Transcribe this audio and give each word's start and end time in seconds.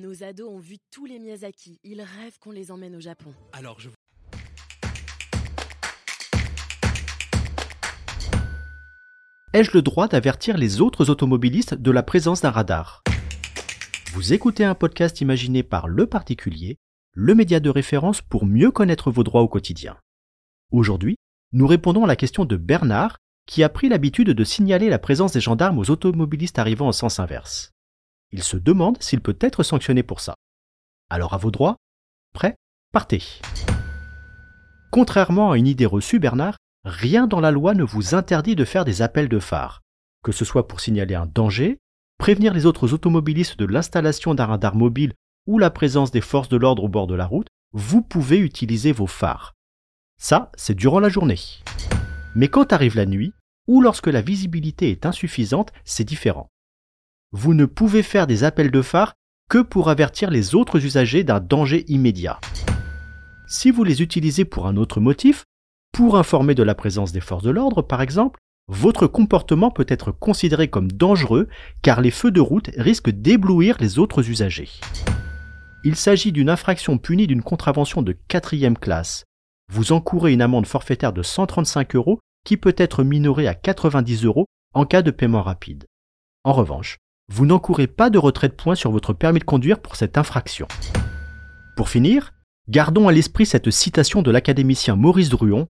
Nos 0.00 0.22
ados 0.22 0.48
ont 0.48 0.58
vu 0.58 0.78
tous 0.90 1.04
les 1.04 1.18
Miyazaki. 1.18 1.78
Ils 1.84 2.00
rêvent 2.00 2.38
qu'on 2.40 2.52
les 2.52 2.70
emmène 2.70 2.96
au 2.96 3.00
Japon. 3.00 3.34
Alors 3.52 3.78
je 3.80 3.90
Ai-je 9.52 9.72
le 9.74 9.82
droit 9.82 10.08
d'avertir 10.08 10.56
les 10.56 10.80
autres 10.80 11.10
automobilistes 11.10 11.74
de 11.74 11.90
la 11.90 12.02
présence 12.02 12.40
d'un 12.40 12.50
radar? 12.50 13.02
Vous 14.14 14.32
écoutez 14.32 14.64
un 14.64 14.74
podcast 14.74 15.20
imaginé 15.20 15.62
par 15.62 15.86
Le 15.86 16.06
Particulier, 16.06 16.78
le 17.12 17.34
média 17.34 17.60
de 17.60 17.68
référence 17.68 18.22
pour 18.22 18.46
mieux 18.46 18.70
connaître 18.70 19.10
vos 19.10 19.24
droits 19.24 19.42
au 19.42 19.48
quotidien. 19.48 19.98
Aujourd'hui, 20.70 21.16
nous 21.52 21.66
répondons 21.66 22.04
à 22.04 22.08
la 22.08 22.16
question 22.16 22.46
de 22.46 22.56
Bernard, 22.56 23.18
qui 23.44 23.62
a 23.62 23.68
pris 23.68 23.90
l'habitude 23.90 24.30
de 24.30 24.44
signaler 24.44 24.88
la 24.88 24.98
présence 24.98 25.32
des 25.32 25.40
gendarmes 25.42 25.78
aux 25.78 25.90
automobilistes 25.90 26.58
arrivant 26.58 26.88
en 26.88 26.92
sens 26.92 27.20
inverse. 27.20 27.72
Il 28.32 28.42
se 28.42 28.56
demande 28.56 29.02
s'il 29.02 29.20
peut 29.20 29.36
être 29.40 29.62
sanctionné 29.62 30.02
pour 30.02 30.20
ça. 30.20 30.34
Alors 31.10 31.34
à 31.34 31.36
vos 31.36 31.50
droits 31.50 31.76
Prêt 32.32 32.56
Partez 32.92 33.22
Contrairement 34.92 35.52
à 35.52 35.58
une 35.58 35.66
idée 35.66 35.86
reçue, 35.86 36.18
Bernard, 36.18 36.56
rien 36.84 37.26
dans 37.26 37.40
la 37.40 37.50
loi 37.50 37.74
ne 37.74 37.82
vous 37.82 38.14
interdit 38.14 38.56
de 38.56 38.64
faire 38.64 38.84
des 38.84 39.02
appels 39.02 39.28
de 39.28 39.38
phare, 39.38 39.80
que 40.22 40.32
ce 40.32 40.44
soit 40.44 40.68
pour 40.68 40.80
signaler 40.80 41.14
un 41.14 41.26
danger, 41.26 41.78
prévenir 42.18 42.54
les 42.54 42.66
autres 42.66 42.92
automobilistes 42.92 43.58
de 43.58 43.66
l'installation 43.66 44.34
d'un 44.34 44.46
radar 44.46 44.76
mobile 44.76 45.14
ou 45.46 45.58
la 45.58 45.70
présence 45.70 46.10
des 46.10 46.20
forces 46.20 46.48
de 46.48 46.56
l'ordre 46.56 46.84
au 46.84 46.88
bord 46.88 47.06
de 47.06 47.14
la 47.14 47.26
route, 47.26 47.48
vous 47.72 48.02
pouvez 48.02 48.38
utiliser 48.38 48.92
vos 48.92 49.06
phares. 49.06 49.54
Ça, 50.18 50.52
c'est 50.56 50.74
durant 50.74 51.00
la 51.00 51.08
journée. 51.08 51.38
Mais 52.34 52.48
quand 52.48 52.72
arrive 52.72 52.96
la 52.96 53.06
nuit, 53.06 53.32
ou 53.66 53.80
lorsque 53.80 54.08
la 54.08 54.20
visibilité 54.20 54.90
est 54.90 55.06
insuffisante, 55.06 55.72
c'est 55.84 56.04
différent. 56.04 56.48
Vous 57.32 57.54
ne 57.54 57.64
pouvez 57.64 58.02
faire 58.02 58.26
des 58.26 58.42
appels 58.42 58.72
de 58.72 58.82
phare 58.82 59.14
que 59.48 59.58
pour 59.58 59.88
avertir 59.88 60.30
les 60.30 60.56
autres 60.56 60.84
usagers 60.84 61.22
d'un 61.22 61.38
danger 61.38 61.84
immédiat. 61.86 62.40
Si 63.46 63.70
vous 63.70 63.84
les 63.84 64.02
utilisez 64.02 64.44
pour 64.44 64.66
un 64.66 64.76
autre 64.76 64.98
motif, 64.98 65.44
pour 65.92 66.16
informer 66.16 66.56
de 66.56 66.64
la 66.64 66.74
présence 66.74 67.12
des 67.12 67.20
forces 67.20 67.44
de 67.44 67.50
l'ordre 67.50 67.82
par 67.82 68.02
exemple, 68.02 68.40
votre 68.66 69.06
comportement 69.06 69.70
peut 69.70 69.86
être 69.88 70.10
considéré 70.10 70.68
comme 70.68 70.90
dangereux 70.90 71.46
car 71.82 72.00
les 72.00 72.10
feux 72.10 72.32
de 72.32 72.40
route 72.40 72.70
risquent 72.76 73.10
d'éblouir 73.10 73.76
les 73.78 74.00
autres 74.00 74.28
usagers. 74.28 74.70
Il 75.84 75.94
s'agit 75.94 76.32
d'une 76.32 76.50
infraction 76.50 76.98
punie 76.98 77.28
d'une 77.28 77.42
contravention 77.42 78.02
de 78.02 78.16
quatrième 78.26 78.76
classe. 78.76 79.24
Vous 79.72 79.92
encourez 79.92 80.32
une 80.32 80.42
amende 80.42 80.66
forfaitaire 80.66 81.12
de 81.12 81.22
135 81.22 81.94
euros 81.94 82.18
qui 82.44 82.56
peut 82.56 82.74
être 82.76 83.04
minorée 83.04 83.46
à 83.46 83.54
90 83.54 84.24
euros 84.24 84.46
en 84.74 84.84
cas 84.84 85.02
de 85.02 85.12
paiement 85.12 85.42
rapide. 85.42 85.86
En 86.42 86.52
revanche, 86.52 86.98
vous 87.32 87.46
n'encourez 87.46 87.86
pas 87.86 88.10
de 88.10 88.18
retrait 88.18 88.48
de 88.48 88.54
points 88.54 88.74
sur 88.74 88.90
votre 88.90 89.12
permis 89.12 89.38
de 89.38 89.44
conduire 89.44 89.78
pour 89.78 89.94
cette 89.94 90.18
infraction. 90.18 90.66
Pour 91.76 91.88
finir, 91.88 92.32
gardons 92.68 93.06
à 93.06 93.12
l'esprit 93.12 93.46
cette 93.46 93.70
citation 93.70 94.22
de 94.22 94.32
l'académicien 94.32 94.96
Maurice 94.96 95.28
Druon 95.28 95.68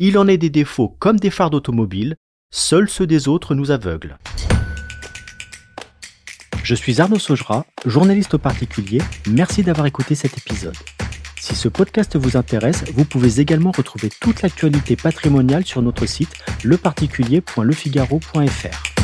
Il 0.00 0.18
en 0.18 0.26
est 0.26 0.36
des 0.36 0.50
défauts 0.50 0.96
comme 0.98 1.20
des 1.20 1.30
phares 1.30 1.50
d'automobile, 1.50 2.16
seuls 2.52 2.88
ceux 2.88 3.06
des 3.06 3.28
autres 3.28 3.54
nous 3.54 3.70
aveuglent. 3.70 4.18
Je 6.64 6.74
suis 6.74 7.00
Arnaud 7.00 7.20
Saugera, 7.20 7.64
journaliste 7.84 8.34
au 8.34 8.38
particulier. 8.38 9.00
Merci 9.30 9.62
d'avoir 9.62 9.86
écouté 9.86 10.16
cet 10.16 10.36
épisode. 10.36 10.74
Si 11.40 11.54
ce 11.54 11.68
podcast 11.68 12.16
vous 12.16 12.36
intéresse, 12.36 12.82
vous 12.92 13.04
pouvez 13.04 13.38
également 13.38 13.70
retrouver 13.70 14.10
toute 14.20 14.42
l'actualité 14.42 14.96
patrimoniale 14.96 15.64
sur 15.64 15.82
notre 15.82 16.06
site 16.06 16.34
leparticulier.lefigaro.fr. 16.64 18.95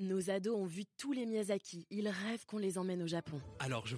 Nos 0.00 0.30
ados 0.30 0.54
ont 0.56 0.64
vu 0.64 0.84
tous 0.96 1.10
les 1.10 1.26
Miyazaki. 1.26 1.84
Ils 1.90 2.08
rêvent 2.08 2.46
qu'on 2.46 2.58
les 2.58 2.78
emmène 2.78 3.02
au 3.02 3.08
Japon. 3.08 3.40
alors 3.58 3.84
je 3.88 3.96